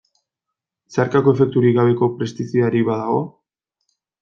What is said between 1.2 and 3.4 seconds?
efekturik gabeko pestizidarik badago?